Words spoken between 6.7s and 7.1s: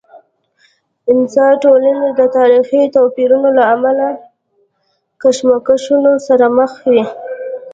وي.